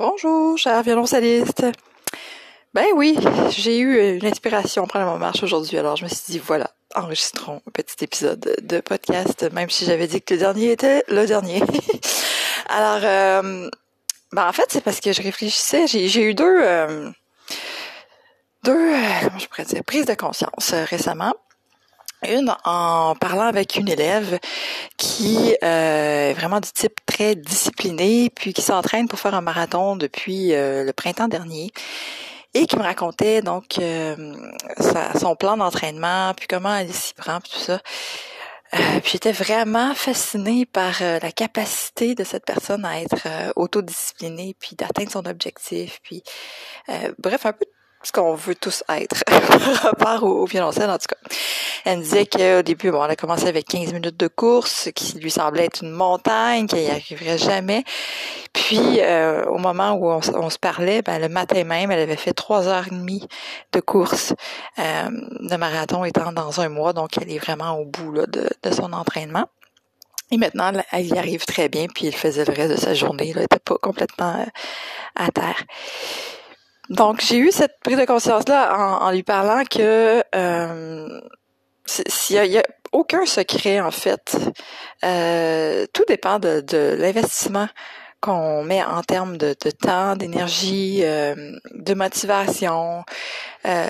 Bonjour, 0.00 0.56
cher 0.56 0.82
violoncelliste. 0.82 1.66
Ben 2.72 2.86
oui, 2.94 3.18
j'ai 3.50 3.78
eu 3.80 4.16
une 4.16 4.24
inspiration 4.24 4.86
pendant 4.86 5.12
ma 5.12 5.18
marche 5.18 5.42
aujourd'hui, 5.42 5.76
alors 5.76 5.96
je 5.96 6.04
me 6.04 6.08
suis 6.08 6.22
dit, 6.26 6.38
voilà, 6.38 6.70
enregistrons 6.94 7.60
un 7.66 7.70
petit 7.70 8.02
épisode 8.02 8.56
de 8.62 8.80
podcast, 8.80 9.46
même 9.52 9.68
si 9.68 9.84
j'avais 9.84 10.06
dit 10.06 10.22
que 10.22 10.32
le 10.32 10.40
dernier 10.40 10.72
était 10.72 11.04
le 11.08 11.26
dernier. 11.26 11.62
alors, 12.70 13.00
euh, 13.04 13.68
ben 14.32 14.48
en 14.48 14.52
fait, 14.52 14.64
c'est 14.70 14.80
parce 14.80 15.00
que 15.00 15.12
je 15.12 15.20
réfléchissais, 15.20 15.86
j'ai 15.86 16.22
eu 16.22 16.32
deux, 16.32 16.62
euh, 16.62 17.10
deux, 18.64 18.94
euh, 18.94 19.20
comment 19.24 19.38
je 19.38 19.48
pourrais 19.48 19.64
dire, 19.66 19.84
prises 19.84 20.06
de 20.06 20.14
conscience 20.14 20.72
récemment. 20.72 21.34
Une 22.28 22.54
en 22.64 23.14
parlant 23.16 23.46
avec 23.46 23.76
une 23.76 23.88
élève 23.88 24.38
qui 24.98 25.56
euh, 25.64 26.30
est 26.30 26.34
vraiment 26.34 26.60
du 26.60 26.70
type 26.70 26.98
très 27.06 27.34
discipliné, 27.34 28.30
puis 28.34 28.52
qui 28.52 28.60
s'entraîne 28.62 29.08
pour 29.08 29.18
faire 29.18 29.34
un 29.34 29.40
marathon 29.40 29.96
depuis 29.96 30.52
euh, 30.52 30.84
le 30.84 30.92
printemps 30.92 31.28
dernier, 31.28 31.70
et 32.52 32.66
qui 32.66 32.76
me 32.76 32.82
racontait 32.82 33.40
donc 33.40 33.78
euh, 33.78 34.34
son 35.18 35.34
plan 35.34 35.56
d'entraînement, 35.56 36.34
puis 36.34 36.46
comment 36.46 36.76
elle 36.76 36.92
s'y 36.92 37.14
prend, 37.14 37.40
puis 37.40 37.52
tout 37.52 37.60
ça. 37.60 37.80
puis 38.72 39.12
j'étais 39.12 39.32
vraiment 39.32 39.94
fascinée 39.94 40.66
par 40.66 41.00
la 41.00 41.32
capacité 41.32 42.14
de 42.14 42.22
cette 42.22 42.44
personne 42.44 42.84
à 42.84 43.00
être 43.00 43.26
autodisciplinée, 43.56 44.54
puis 44.60 44.76
d'atteindre 44.76 45.10
son 45.10 45.24
objectif, 45.26 46.00
puis 46.02 46.22
bref, 47.18 47.46
un 47.46 47.52
peu 47.52 47.64
ce 48.02 48.12
qu'on 48.12 48.34
veut 48.34 48.54
tous 48.54 48.82
être 48.88 49.24
par 49.26 49.60
rapport 49.82 50.24
au, 50.24 50.44
violoncelle 50.46 50.90
en 50.90 50.98
tout 50.98 51.06
cas. 51.08 51.34
Elle 51.84 52.00
disait 52.00 52.26
qu'au 52.26 52.62
début, 52.62 52.90
bon, 52.90 53.04
elle 53.04 53.10
a 53.10 53.16
commencé 53.16 53.46
avec 53.46 53.66
15 53.66 53.92
minutes 53.92 54.18
de 54.18 54.28
course, 54.28 54.90
qui 54.94 55.18
lui 55.18 55.30
semblait 55.30 55.66
être 55.66 55.82
une 55.82 55.92
montagne, 55.92 56.66
qu'elle 56.66 56.84
n'y 56.84 56.90
arriverait 56.90 57.38
jamais. 57.38 57.84
Puis 58.52 59.00
euh, 59.00 59.44
au 59.46 59.58
moment 59.58 59.92
où 59.92 60.10
on, 60.10 60.50
se 60.50 60.58
parlait, 60.58 61.02
ben, 61.02 61.18
le 61.18 61.28
matin 61.28 61.64
même, 61.64 61.90
elle 61.90 62.00
avait 62.00 62.16
fait 62.16 62.32
trois 62.32 62.68
heures 62.68 62.86
et 62.88 62.94
demie 62.94 63.26
de 63.72 63.80
course 63.80 64.34
euh, 64.78 65.08
de 65.40 65.56
marathon 65.56 66.04
étant 66.04 66.32
dans 66.32 66.60
un 66.60 66.68
mois, 66.68 66.92
donc 66.92 67.16
elle 67.18 67.30
est 67.30 67.38
vraiment 67.38 67.78
au 67.78 67.84
bout 67.84 68.12
là, 68.12 68.26
de, 68.26 68.48
de 68.62 68.70
son 68.70 68.92
entraînement. 68.92 69.46
Et 70.32 70.36
maintenant, 70.36 70.70
elle 70.92 71.06
y 71.06 71.18
arrive 71.18 71.44
très 71.44 71.68
bien, 71.68 71.86
puis 71.92 72.06
elle 72.06 72.14
faisait 72.14 72.44
le 72.44 72.52
reste 72.52 72.70
de 72.70 72.76
sa 72.76 72.94
journée. 72.94 73.32
Elle 73.34 73.42
n'était 73.42 73.58
pas 73.58 73.76
complètement 73.78 74.40
euh, 74.40 74.46
à 75.16 75.30
terre. 75.32 75.64
Donc, 76.90 77.20
j'ai 77.20 77.38
eu 77.38 77.50
cette 77.52 77.78
prise 77.82 77.96
de 77.96 78.04
conscience-là 78.04 79.00
en, 79.00 79.10
lui 79.10 79.22
parlant 79.22 79.62
que 79.64 80.22
euh, 80.34 81.20
s'il 81.86 82.44
y, 82.44 82.58
a 82.58 82.62
aucun 82.92 83.24
secret, 83.26 83.80
en 83.80 83.92
fait. 83.92 84.36
Euh, 85.04 85.86
tout 85.92 86.04
dépend 86.08 86.38
de 86.38 86.96
l'investissement 86.98 87.68
qu'on 88.20 88.62
met 88.62 88.82
en 88.82 89.02
termes 89.02 89.36
de, 89.36 89.54
temps, 89.54 90.14
d'énergie, 90.14 91.00
euh, 91.02 91.56
de 91.74 91.94
motivation. 91.94 93.04
Euh, 93.66 93.86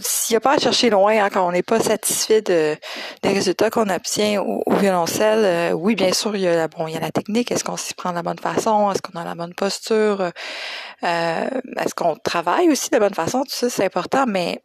S'il 0.00 0.34
n'y 0.34 0.36
a 0.36 0.40
pas 0.40 0.54
à 0.54 0.58
chercher 0.58 0.90
loin 0.90 1.24
hein, 1.24 1.28
quand 1.30 1.46
on 1.46 1.52
n'est 1.52 1.62
pas 1.62 1.80
satisfait 1.80 2.42
de, 2.42 2.76
des 3.22 3.28
résultats 3.28 3.70
qu'on 3.70 3.88
obtient 3.88 4.42
au, 4.42 4.62
violoncelle, 4.74 5.44
euh, 5.44 5.72
oui, 5.72 5.94
bien 5.94 6.12
sûr, 6.12 6.34
il 6.36 6.42
y 6.42 6.48
a 6.48 6.56
la, 6.56 6.68
bon, 6.68 6.86
technique. 7.14 7.52
Est-ce 7.52 7.64
qu'on 7.64 7.76
s'y 7.76 7.94
prend 7.94 8.10
de 8.10 8.16
la 8.16 8.22
bonne 8.22 8.38
façon? 8.38 8.90
Est-ce 8.90 9.02
qu'on 9.02 9.18
a 9.18 9.24
la 9.24 9.34
bonne 9.34 9.54
posture? 9.54 10.20
Euh, 10.22 10.30
est-ce 11.76 11.94
qu'on 11.94 12.16
travaille 12.16 12.68
aussi 12.70 12.90
de 12.90 12.96
la 12.96 13.00
bonne 13.00 13.14
façon? 13.14 13.42
Tout 13.42 13.54
ça, 13.54 13.70
c'est 13.70 13.84
important, 13.84 14.24
mais 14.26 14.62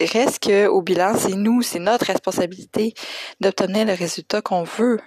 reste 0.00 0.42
que 0.42 0.66
au 0.66 0.82
bilan, 0.82 1.14
c'est 1.16 1.34
nous, 1.34 1.62
c'est 1.62 1.78
notre 1.78 2.06
responsabilité 2.06 2.94
d'obtenir 3.40 3.86
le 3.86 3.94
résultat 3.94 4.42
qu'on 4.42 4.64
veut 4.64 5.00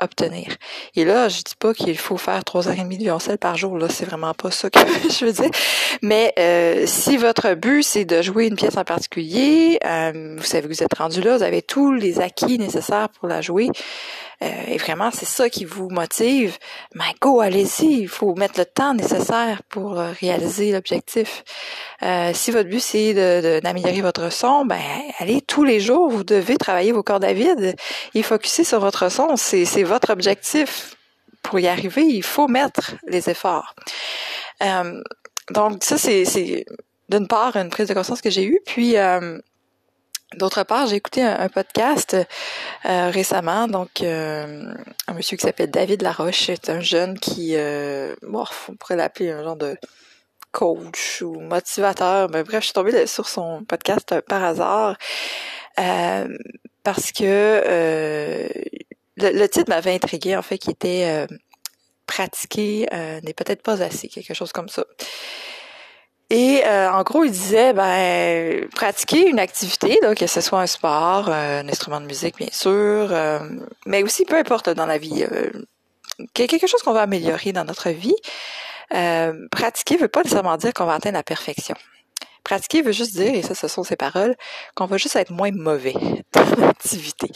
obtenir. 0.00 0.56
Et 0.94 1.04
là, 1.04 1.28
je 1.28 1.38
dis 1.38 1.54
pas 1.58 1.74
qu'il 1.74 1.98
faut 1.98 2.16
faire 2.16 2.44
trois 2.44 2.68
heures 2.68 2.78
et 2.78 2.82
demie 2.82 2.98
de 2.98 3.04
violoncelle 3.04 3.38
par 3.38 3.56
jour. 3.56 3.78
Là, 3.78 3.88
c'est 3.88 4.04
vraiment 4.04 4.34
pas 4.34 4.50
ça 4.50 4.70
que 4.70 4.78
je 5.10 5.24
veux 5.24 5.32
dire. 5.32 5.50
Mais 6.02 6.32
euh, 6.38 6.84
si 6.86 7.16
votre 7.16 7.54
but 7.54 7.82
c'est 7.82 8.04
de 8.04 8.22
jouer 8.22 8.46
une 8.46 8.56
pièce 8.56 8.76
en 8.76 8.84
particulier, 8.84 9.78
euh, 9.84 10.36
vous 10.38 10.44
savez 10.44 10.68
que 10.68 10.74
vous 10.74 10.82
êtes 10.82 10.94
rendu 10.94 11.20
là, 11.20 11.36
vous 11.36 11.42
avez 11.42 11.62
tous 11.62 11.92
les 11.92 12.20
acquis 12.20 12.58
nécessaires 12.58 13.08
pour 13.08 13.28
la 13.28 13.40
jouer. 13.40 13.68
Euh, 14.42 14.46
et 14.68 14.76
vraiment, 14.76 15.10
c'est 15.10 15.26
ça 15.26 15.50
qui 15.50 15.64
vous 15.64 15.88
motive. 15.90 16.58
Mais 16.94 17.12
go, 17.20 17.40
allez-y. 17.40 18.02
Il 18.02 18.08
faut 18.08 18.34
mettre 18.34 18.58
le 18.58 18.66
temps 18.66 18.94
nécessaire 18.94 19.62
pour 19.68 19.98
euh, 19.98 20.12
réaliser 20.20 20.70
l'objectif. 20.72 21.44
Euh, 22.02 22.30
si 22.34 22.50
votre 22.50 22.68
but 22.68 22.80
c'est 22.80 23.60
d'améliorer 23.60 24.00
votre 24.00 24.30
son, 24.32 24.64
ben 24.64 24.80
allez 25.18 25.40
tous 25.40 25.64
les 25.64 25.80
jours. 25.80 26.08
Vous 26.08 26.24
devez 26.24 26.56
travailler 26.56 26.92
vos 26.92 27.02
cordes 27.02 27.24
à 27.24 27.32
vide 27.32 27.74
et 28.14 28.22
focuser 28.22 28.64
sur 28.64 28.80
votre 28.80 29.10
son. 29.10 29.36
C'est 29.36 29.82
votre 29.82 30.10
objectif. 30.10 30.94
Pour 31.42 31.58
y 31.60 31.68
arriver, 31.68 32.02
il 32.02 32.22
faut 32.22 32.48
mettre 32.48 32.96
les 33.06 33.30
efforts. 33.30 33.74
donc 35.50 35.82
ça, 35.82 35.96
c'est 35.98 36.64
d'une 37.08 37.26
part 37.26 37.56
une 37.56 37.70
prise 37.70 37.88
de 37.88 37.94
conscience 37.94 38.20
que 38.20 38.30
j'ai 38.30 38.44
eue. 38.44 38.60
Puis 38.66 38.96
D'autre 40.34 40.62
part, 40.62 40.86
j'ai 40.86 40.96
écouté 40.96 41.22
un, 41.22 41.48
podcast 41.48 42.14
euh, 42.84 43.10
récemment, 43.10 43.66
donc 43.66 44.02
euh, 44.02 44.74
un 45.06 45.14
monsieur 45.14 45.38
qui 45.38 45.46
s'appelle 45.46 45.70
David 45.70 46.02
Laroche, 46.02 46.44
c'est 46.44 46.68
un 46.68 46.80
jeune 46.80 47.18
qui, 47.18 47.52
euh, 47.56 48.14
bon, 48.20 48.44
on 48.68 48.74
pourrait 48.74 48.96
l'appeler 48.96 49.30
un 49.30 49.42
genre 49.42 49.56
de 49.56 49.78
coach 50.52 51.22
ou 51.22 51.40
motivateur, 51.40 52.28
mais 52.30 52.42
bref, 52.42 52.60
je 52.60 52.66
suis 52.66 52.74
tombée 52.74 53.06
sur 53.06 53.26
son 53.26 53.64
podcast 53.64 54.20
par 54.28 54.44
hasard 54.44 54.98
parce 56.82 57.12
que 57.12 57.62
le, 59.16 59.46
titre 59.46 59.70
m'avait 59.70 59.94
intrigué 59.94 60.36
en 60.36 60.42
fait, 60.42 60.58
qui 60.58 60.70
était 60.70 61.26
pratiquer 62.06 62.86
n'est 63.22 63.34
peut-être 63.34 63.62
pas 63.62 63.82
assez, 63.82 64.08
quelque 64.08 64.34
chose 64.34 64.52
comme 64.52 64.68
ça. 64.68 64.84
Et 66.30 66.62
euh, 66.66 66.92
en 66.92 67.02
gros, 67.04 67.24
il 67.24 67.30
disait, 67.30 67.72
ben, 67.72 68.68
pratiquer 68.68 69.28
une 69.28 69.38
activité, 69.38 69.98
que 70.14 70.26
ce 70.26 70.40
soit 70.42 70.60
un 70.60 70.66
sport, 70.66 71.28
euh, 71.28 71.62
un 71.62 71.68
instrument 71.68 72.00
de 72.00 72.06
musique, 72.06 72.36
bien 72.36 72.50
sûr, 72.52 72.70
euh, 72.72 73.38
mais 73.86 74.02
aussi 74.02 74.26
peu 74.26 74.36
importe 74.36 74.68
dans 74.68 74.84
la 74.84 74.98
vie, 74.98 75.24
quelque 76.34 76.66
chose 76.66 76.82
qu'on 76.82 76.92
va 76.92 77.02
améliorer 77.02 77.52
dans 77.52 77.64
notre 77.64 77.90
vie. 77.90 78.16
pratiquer 79.50 79.96
veut 79.96 80.08
pas 80.08 80.22
nécessairement 80.22 80.58
dire 80.58 80.74
qu'on 80.74 80.84
va 80.84 80.94
atteindre 80.94 81.16
la 81.16 81.22
perfection. 81.22 81.76
Pratiquer 82.44 82.82
veut 82.82 82.92
juste 82.92 83.12
dire, 83.12 83.34
et 83.34 83.42
ça, 83.42 83.54
ce 83.54 83.68
sont 83.68 83.82
ses 83.82 83.96
paroles, 83.96 84.36
qu'on 84.74 84.86
va 84.86 84.98
juste 84.98 85.16
être 85.16 85.30
moins 85.30 85.50
mauvais 85.52 85.94
dans 86.34 86.44
l'activité. 86.58 87.28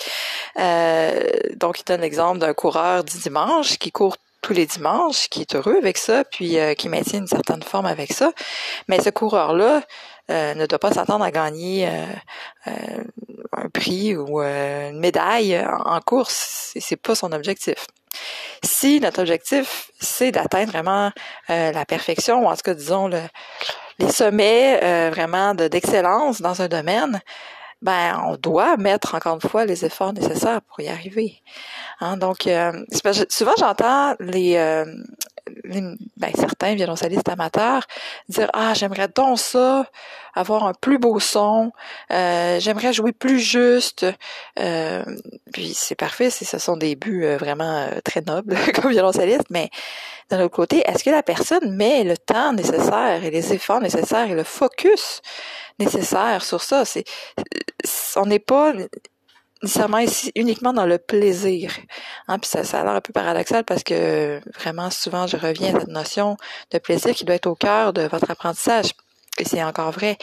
donc, 1.56 1.80
il 1.80 1.84
donne 1.86 2.02
l'exemple 2.02 2.40
d'un 2.40 2.52
coureur 2.52 3.04
du 3.04 3.16
dimanche 3.16 3.78
qui 3.78 3.90
court 3.90 4.18
tous 4.42 4.52
les 4.52 4.66
dimanches, 4.66 5.28
qui 5.28 5.40
est 5.40 5.54
heureux 5.54 5.76
avec 5.76 5.96
ça, 5.96 6.24
puis 6.24 6.58
euh, 6.58 6.74
qui 6.74 6.88
maintient 6.88 7.20
une 7.20 7.26
certaine 7.26 7.62
forme 7.62 7.86
avec 7.86 8.12
ça. 8.12 8.32
Mais 8.88 9.00
ce 9.00 9.08
coureur-là 9.08 9.82
euh, 10.30 10.54
ne 10.54 10.66
doit 10.66 10.80
pas 10.80 10.92
s'attendre 10.92 11.24
à 11.24 11.30
gagner 11.30 11.88
euh, 11.88 12.72
un 13.52 13.68
prix 13.70 14.16
ou 14.16 14.40
une 14.40 14.98
médaille 14.98 15.64
en, 15.84 16.00
course. 16.00 16.72
C'est 16.78 16.96
pas 16.96 17.14
son 17.14 17.32
objectif. 17.32 17.86
Si 18.62 19.00
notre 19.00 19.20
objectif, 19.20 19.90
c'est 19.98 20.32
d'atteindre 20.32 20.72
vraiment 20.72 21.10
la 21.48 21.84
perfection, 21.86 22.44
ou 22.44 22.46
en 22.46 22.54
tout 22.54 22.62
cas, 22.62 22.74
disons, 22.74 23.08
le, 23.08 23.20
les 23.98 24.10
sommets 24.10 25.10
vraiment 25.10 25.54
d'excellence 25.54 26.40
dans 26.40 26.60
un 26.60 26.68
domaine, 26.68 27.20
ben 27.82 28.22
on 28.24 28.36
doit 28.36 28.76
mettre 28.76 29.14
encore 29.14 29.34
une 29.34 29.48
fois 29.48 29.64
les 29.64 29.84
efforts 29.84 30.12
nécessaires 30.12 30.62
pour 30.62 30.80
y 30.80 30.88
arriver. 30.88 31.42
Hein, 32.00 32.16
donc 32.16 32.46
euh, 32.46 32.72
souvent 33.28 33.54
j'entends 33.58 34.14
les, 34.20 34.56
euh, 34.56 34.84
ben, 36.16 36.32
certains 36.36 36.74
violoncellistes 36.74 37.28
amateurs 37.28 37.86
dire 38.28 38.48
ah 38.54 38.72
j'aimerais 38.74 39.08
donc 39.08 39.38
ça 39.38 39.84
avoir 40.34 40.64
un 40.64 40.72
plus 40.72 40.98
beau 40.98 41.18
son 41.18 41.72
euh, 42.12 42.60
j'aimerais 42.60 42.92
jouer 42.92 43.12
plus 43.12 43.40
juste 43.40 44.06
puis 44.56 45.74
c'est 45.74 45.96
parfait 45.96 46.30
ce 46.30 46.58
sont 46.58 46.76
des 46.76 46.94
buts 46.96 47.26
vraiment 47.38 47.88
très 48.04 48.22
nobles 48.22 48.56
comme 48.74 48.90
violoncelliste 48.92 49.50
mais 49.50 49.70
d'un 50.30 50.42
autre 50.44 50.54
côté 50.54 50.82
est-ce 50.86 51.04
que 51.04 51.10
la 51.10 51.22
personne 51.22 51.74
met 51.74 52.04
le 52.04 52.16
temps 52.16 52.52
nécessaire 52.52 53.24
et 53.24 53.30
les 53.30 53.52
efforts 53.52 53.80
nécessaires 53.80 54.30
et 54.30 54.34
le 54.34 54.44
focus 54.44 55.20
nécessaire 55.78 56.44
sur 56.44 56.62
ça? 56.62 56.84
C'est 56.84 57.04
on 58.16 58.26
n'est 58.26 58.38
pas 58.38 58.72
nécessairement 59.62 59.98
ici 59.98 60.32
uniquement 60.34 60.72
dans 60.72 60.86
le 60.86 60.98
plaisir. 60.98 61.72
Hein, 62.28 62.38
puis 62.38 62.48
ça, 62.48 62.64
ça 62.64 62.80
a 62.80 62.84
l'air 62.84 62.94
un 62.94 63.00
peu 63.00 63.12
paradoxal 63.12 63.64
parce 63.64 63.84
que 63.84 64.40
vraiment 64.58 64.90
souvent 64.90 65.26
je 65.26 65.36
reviens 65.36 65.76
à 65.76 65.80
cette 65.80 65.88
notion 65.88 66.36
de 66.70 66.78
plaisir 66.78 67.14
qui 67.14 67.24
doit 67.24 67.36
être 67.36 67.46
au 67.46 67.54
cœur 67.54 67.92
de 67.92 68.02
votre 68.02 68.30
apprentissage. 68.30 68.90
Et 69.38 69.44
c'est 69.44 69.62
encore 69.62 69.92
vrai. 69.92 70.18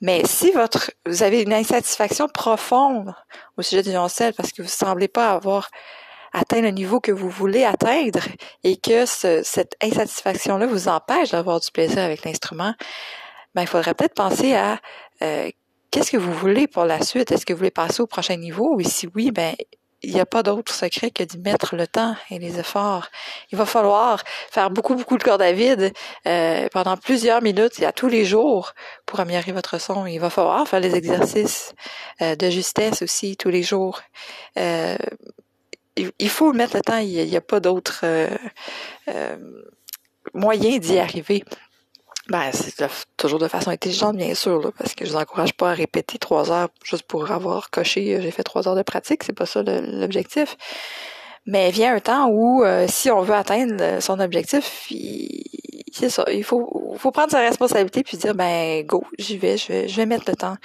Mais 0.00 0.22
si 0.24 0.50
votre 0.50 0.90
vous 1.06 1.22
avez 1.22 1.42
une 1.42 1.52
insatisfaction 1.52 2.28
profonde 2.28 3.14
au 3.56 3.62
sujet 3.62 3.82
du 3.82 3.90
violoncelle 3.90 4.34
parce 4.34 4.52
que 4.52 4.62
vous 4.62 4.68
semblez 4.68 5.08
pas 5.08 5.32
avoir 5.32 5.70
atteint 6.32 6.60
le 6.60 6.70
niveau 6.70 7.00
que 7.00 7.12
vous 7.12 7.30
voulez 7.30 7.64
atteindre 7.64 8.20
et 8.64 8.76
que 8.76 9.06
cette 9.06 9.76
insatisfaction-là 9.82 10.66
vous 10.66 10.88
empêche 10.88 11.30
d'avoir 11.30 11.60
du 11.60 11.70
plaisir 11.70 12.00
avec 12.00 12.24
l'instrument, 12.24 12.74
ben 13.54 13.62
il 13.62 13.68
faudrait 13.68 13.94
peut-être 13.94 14.14
penser 14.14 14.54
à 14.54 14.78
euh, 15.22 15.50
qu'est-ce 15.90 16.10
que 16.10 16.16
vous 16.16 16.32
voulez 16.32 16.66
pour 16.66 16.84
la 16.84 17.02
suite? 17.02 17.32
Est-ce 17.32 17.46
que 17.46 17.52
vous 17.52 17.58
voulez 17.58 17.70
passer 17.70 18.02
au 18.02 18.06
prochain 18.06 18.36
niveau? 18.36 18.78
Et 18.78 18.84
si 18.84 19.08
oui, 19.14 19.30
ben, 19.30 19.54
il 20.02 20.14
n'y 20.14 20.20
a 20.20 20.26
pas 20.26 20.42
d'autre 20.42 20.72
secret 20.72 21.10
que 21.10 21.24
d'y 21.24 21.38
mettre 21.38 21.74
le 21.74 21.86
temps 21.86 22.14
et 22.30 22.38
les 22.38 22.58
efforts. 22.58 23.08
Il 23.50 23.58
va 23.58 23.66
falloir 23.66 24.22
faire 24.50 24.70
beaucoup, 24.70 24.94
beaucoup 24.94 25.18
de 25.18 25.24
cordes 25.24 25.42
à 25.42 25.52
vide 25.52 25.92
euh, 26.26 26.68
pendant 26.72 26.96
plusieurs 26.96 27.42
minutes 27.42 27.80
et 27.80 27.86
à 27.86 27.92
tous 27.92 28.08
les 28.08 28.24
jours 28.24 28.74
pour 29.06 29.18
améliorer 29.18 29.52
votre 29.52 29.80
son. 29.80 30.06
Il 30.06 30.18
va 30.20 30.30
falloir 30.30 30.68
faire 30.68 30.80
les 30.80 30.94
exercices 30.94 31.74
euh, 32.22 32.36
de 32.36 32.48
justesse 32.48 33.02
aussi 33.02 33.36
tous 33.36 33.50
les 33.50 33.62
jours. 33.62 34.00
Il, 36.18 36.28
faut 36.28 36.52
mettre 36.52 36.76
le 36.76 36.82
temps. 36.82 36.98
Il 36.98 37.24
n'y 37.24 37.36
a, 37.36 37.40
pas 37.40 37.60
d'autre 37.60 38.04
moyen 40.34 40.78
d'y 40.78 40.98
arriver. 40.98 41.44
Ben, 42.28 42.50
c'est 42.52 42.86
toujours 43.16 43.38
de 43.38 43.48
façon 43.48 43.70
intelligente, 43.70 44.16
bien 44.16 44.34
sûr, 44.34 44.70
parce 44.76 44.94
que 44.94 45.06
je 45.06 45.12
vous 45.12 45.16
encourage 45.16 45.54
pas 45.54 45.70
à 45.70 45.74
répéter 45.74 46.18
trois 46.18 46.52
heures 46.52 46.68
juste 46.84 47.04
pour 47.04 47.30
avoir 47.30 47.70
coché, 47.70 48.16
euh, 48.16 48.20
j'ai 48.20 48.30
fait 48.30 48.42
trois 48.42 48.68
heures 48.68 48.76
de 48.76 48.82
pratique, 48.82 49.24
c'est 49.24 49.32
pas 49.32 49.46
ça 49.46 49.62
l'objectif. 49.62 50.58
Mais 51.46 51.70
vient 51.70 51.94
un 51.94 52.00
temps 52.00 52.28
où, 52.28 52.62
euh, 52.62 52.86
si 52.86 53.10
on 53.10 53.22
veut 53.22 53.34
atteindre 53.34 54.02
son 54.02 54.20
objectif, 54.20 54.90
c'est 55.90 56.10
ça, 56.10 56.24
il 56.30 56.44
faut, 56.44 56.66
prendre 57.14 57.30
sa 57.30 57.40
responsabilité 57.40 58.02
puis 58.02 58.18
dire, 58.18 58.34
ben, 58.34 58.84
go, 58.84 59.04
j'y 59.18 59.38
vais, 59.38 59.56
je 59.56 59.96
vais, 59.96 60.06
mettre 60.06 60.24
le 60.28 60.36
temps 60.36 60.56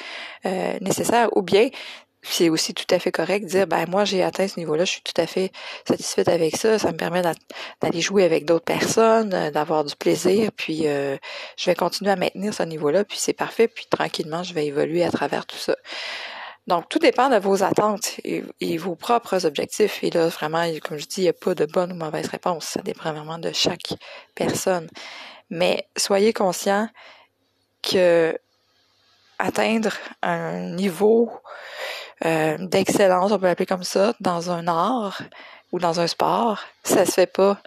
euh, 0.45 0.77
nécessaire. 0.81 1.29
Ou 1.37 1.43
bien, 1.43 1.69
c'est 2.23 2.49
aussi 2.49 2.73
tout 2.73 2.85
à 2.89 2.99
fait 2.99 3.11
correct 3.11 3.45
de 3.45 3.49
dire 3.49 3.67
ben 3.67 3.85
moi 3.87 4.05
j'ai 4.05 4.23
atteint 4.23 4.47
ce 4.47 4.59
niveau-là, 4.59 4.85
je 4.85 4.91
suis 4.91 5.01
tout 5.01 5.19
à 5.21 5.27
fait 5.27 5.51
satisfaite 5.87 6.29
avec 6.29 6.55
ça, 6.55 6.79
ça 6.79 6.91
me 6.91 6.97
permet 6.97 7.21
d'aller 7.21 8.01
jouer 8.01 8.23
avec 8.23 8.45
d'autres 8.45 8.65
personnes, 8.65 9.33
euh, 9.33 9.51
d'avoir 9.51 9.83
du 9.83 9.95
plaisir, 9.95 10.51
puis 10.55 10.87
euh, 10.87 11.17
je 11.57 11.65
vais 11.65 11.75
continuer 11.75 12.11
à 12.11 12.15
maintenir 12.15 12.53
ce 12.53 12.63
niveau-là, 12.63 13.03
puis 13.03 13.17
c'est 13.19 13.33
parfait, 13.33 13.67
puis 13.67 13.85
tranquillement 13.89 14.43
je 14.43 14.53
vais 14.53 14.65
évoluer 14.65 15.03
à 15.03 15.11
travers 15.11 15.45
tout 15.45 15.57
ça. 15.57 15.75
Donc 16.67 16.87
tout 16.87 16.99
dépend 16.99 17.29
de 17.29 17.37
vos 17.37 17.61
attentes 17.63 18.19
et, 18.23 18.77
vos 18.77 18.95
propres 18.95 19.45
objectifs. 19.45 20.01
Et 20.01 20.09
là 20.09 20.29
vraiment, 20.29 20.65
comme 20.81 20.97
je 20.97 21.05
dis, 21.05 21.21
il 21.21 21.23
n'y 21.23 21.29
a 21.29 21.33
pas 21.33 21.55
de 21.55 21.65
bonne 21.65 21.91
ou 21.91 21.95
mauvaise 21.95 22.27
réponse, 22.27 22.65
ça 22.65 22.81
dépend 22.81 23.11
vraiment 23.11 23.37
de 23.37 23.51
chaque 23.51 23.93
personne. 24.33 24.87
Mais 25.49 25.87
soyez 25.97 26.31
conscient 26.31 26.87
que 27.81 28.37
atteindre 29.39 29.91
un 30.21 30.71
niveau 30.75 31.29
euh, 32.25 32.57
d'excellence, 32.59 33.31
on 33.31 33.39
peut 33.39 33.45
l'appeler 33.45 33.65
comme 33.65 33.83
ça, 33.83 34.13
dans 34.19 34.51
un 34.51 34.67
art 34.67 35.21
ou 35.71 35.79
dans 35.79 35.99
un 35.99 36.07
sport, 36.07 36.59
ça 36.83 37.05
se 37.05 37.11
fait 37.11 37.27
pas 37.27 37.59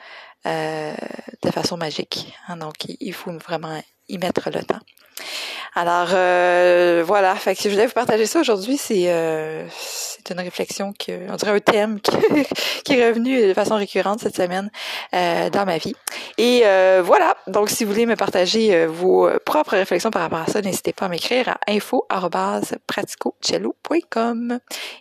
euh, 0.47 0.95
de 1.43 1.51
façon 1.51 1.77
magique. 1.77 2.35
Hein. 2.49 2.57
donc, 2.57 2.75
il 2.87 3.13
faut 3.13 3.33
vraiment 3.33 3.83
y 4.09 4.19
mettre 4.19 4.51
le 4.51 4.63
temps. 4.63 4.81
Alors 5.79 6.09
euh, 6.15 7.05
voilà, 7.07 7.35
fait 7.35 7.55
que 7.55 7.65
je 7.65 7.69
voulais 7.69 7.85
vous 7.85 7.93
partager 7.93 8.25
ça 8.25 8.41
aujourd'hui, 8.41 8.79
c'est 8.79 9.09
euh, 9.09 9.69
une 10.31 10.41
réflexion 10.41 10.95
que 10.99 11.31
on 11.31 11.37
dirait 11.37 11.51
un 11.51 11.59
thème 11.59 12.01
qui, 12.85 12.95
est 12.95 13.07
revenu 13.07 13.47
de 13.47 13.53
façon 13.53 13.77
récurrente 13.77 14.21
cette 14.21 14.37
semaine 14.37 14.71
euh, 15.13 15.51
dans 15.51 15.67
ma 15.67 15.77
vie. 15.77 15.95
Et 16.39 16.63
voilà, 17.03 17.37
donc 17.47 17.69
si 17.69 17.85
vous 17.85 17.93
voulez 17.93 18.07
me 18.07 18.17
partager 18.17 18.87
vos 18.87 19.29
propres 19.45 19.77
réflexions 19.77 20.11
par 20.11 20.23
rapport 20.23 20.39
à 20.39 20.47
ça, 20.47 20.63
n'hésitez 20.63 20.95
pas 20.95 21.05
à 21.07 21.09
m'écrire 21.11 21.51
à 21.51 21.59
info@praticocello.com 21.69 24.59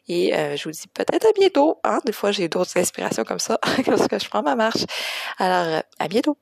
et 0.09 0.33
je 0.57 0.63
vous 0.65 0.71
dis 0.71 0.89
peut-être 0.93 1.25
à 1.25 1.31
bientôt. 1.39 1.79
Hein? 1.85 1.99
Des 2.05 2.11
fois 2.11 2.31
j'ai 2.31 2.49
d'autres 2.49 2.77
inspirations 2.77 3.23
comme 3.23 3.39
ça 3.39 3.61
lorsque 3.87 4.21
je 4.21 4.27
prends 4.27 4.43
ma 4.43 4.55
marche. 4.55 4.83
Alors 5.37 5.83
à 5.99 6.07
bientôt. 6.09 6.37